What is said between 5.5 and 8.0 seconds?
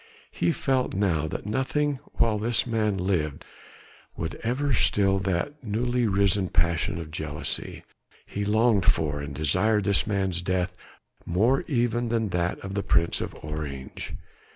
newly risen passion of jealousy.